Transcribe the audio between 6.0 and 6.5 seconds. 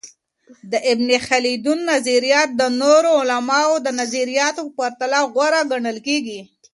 کيږي.